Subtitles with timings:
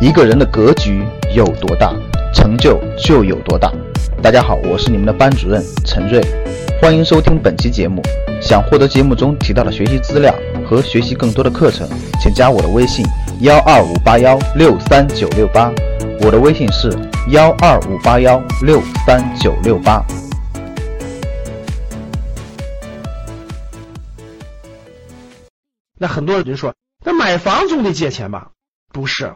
[0.00, 1.04] 一个人的格局
[1.36, 1.94] 有多大，
[2.32, 3.70] 成就就有多大。
[4.22, 6.22] 大家好，我是你们的班主任陈瑞，
[6.80, 8.00] 欢迎收听本期节目。
[8.40, 10.34] 想获得节目中提到的学习资料
[10.66, 11.86] 和学习更多的课程，
[12.18, 13.04] 请加我的微信
[13.42, 15.70] 幺二五八幺六三九六八。
[16.22, 16.90] 我的微信是
[17.28, 20.02] 幺二五八幺六三九六八。
[25.98, 26.74] 那很多人就说，
[27.04, 28.52] 那买房总得借钱吧？
[28.94, 29.34] 不是，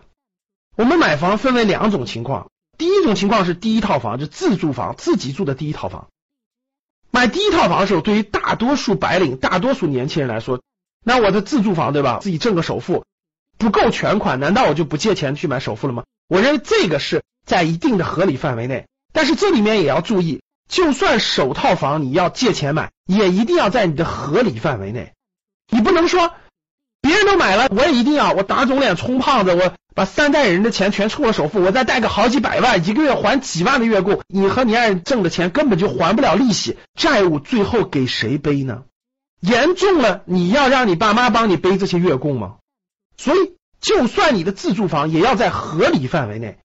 [0.76, 2.50] 我们买房分为两种情况。
[2.76, 6.08] 第一种情况是第一套房，就自住房，自己住的第一套房。
[7.12, 10.60] 买第一套房的时候，对于大多数白领、大多数年轻人来说，
[11.04, 12.18] 那我的自住房对吧？
[12.20, 13.04] 自己挣个首付
[13.56, 16.02] 不够全款，难道我就不借钱去买首付了吗？
[16.28, 18.86] 我认为这个是在一定的合理范围内。
[19.12, 25.12] 但是这里面也要注意，就算首套房你要借钱买，也一定要在你的合理范围内，
[25.70, 26.32] 你不能说。
[27.00, 28.32] 别人都买了，我也一定要。
[28.32, 38.82] 我打肿脸充胖子，我把三代人的钱全凑了首付，我再贷个好几百万，一个月还几万的月供，你和你爱人挣的钱根本就还不了利息，债务最后给谁背呢？
[39.40, 42.56] 严重了，你要让你爸妈帮你背这些月供吗？
[43.16, 46.58] 所以，就算你的自住房，也要在合理范围内。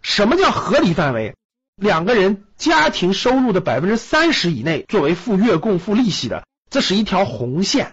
[0.00, 1.34] 什么叫合理范围？
[1.76, 7.92] 两个人家庭收入的百分之三十以内作为付月供、付利息的，这是一条红线。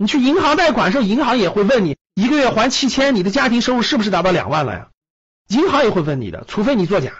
[0.00, 4.88] 你去银行贷款时候，银行也会问你一个月还七千，你的家庭收入是不是达到两万了呀？
[5.48, 7.12] 银行也会问你的，除非你作假。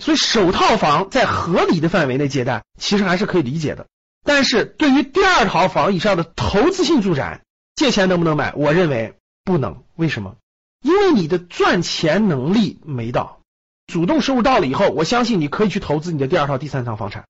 [0.00, 3.86] 所以首套房在合理的范围内借贷，其实还是可以理解的。
[4.24, 7.44] 但是对于第二套房以上的投资性住宅，
[7.76, 8.52] 借钱能不能买？
[8.56, 9.84] 我认为不能。
[9.94, 10.34] 为什么？
[10.82, 13.42] 因为你的赚钱能力没到，
[13.86, 17.26] 主动收入到了以后，我相信你可以去投资你的第二套、第三套房产。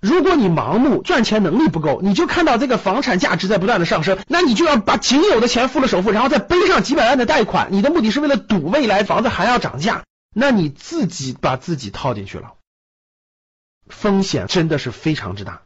[0.00, 12.52] 如果你盲目赚钱能力不够，你就看到这个房产价值在不断的上升，那你就要把仅有的钱付了首付，然后再背上几百万的贷款，你的目的是为了赌未来房子还要涨价，那你自己把自己套进去了，
[13.88, 15.62] 风险真的是非常之大。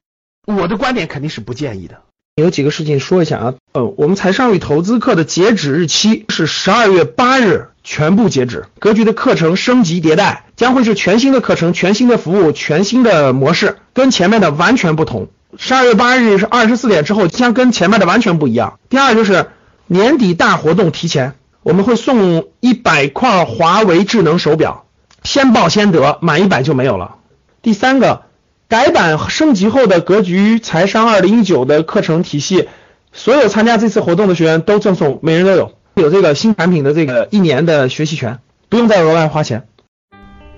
[0.47, 2.03] 我的观点肯定是不建议的。
[2.37, 8.67] 有几个事情说一下啊，呃，我们财商与投资课的截止日期是十二月八日，全部截止。
[8.79, 15.27] 格局的课程升级迭代，将会是全新的课程、全新的服务、全新的模式，跟前面的完全不同。
[15.59, 18.79] 十二月八日是二十四点之后，将跟前面的完全不一样。
[18.89, 19.47] 第二就是
[19.89, 21.35] 年底大活动提前，
[21.65, 24.85] 我们会送一百块华为智能手表，
[25.25, 27.17] 先报先得，满一百就没有了。
[27.61, 28.23] 第三个。
[28.69, 32.69] 改版升级后的格局财商二零一九的课程体系，
[33.13, 39.67] 所有参加这次活动的学员都赠送，每人都有有这个新产品的这个一年的学习权，不用再额外花钱。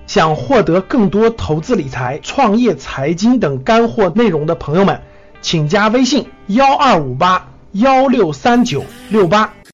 [0.07, 5.01] 想获得更多投资理财、创业、财经等干货内容的朋友们，
[5.41, 9.55] 请加微信幺二五八幺六三九六八。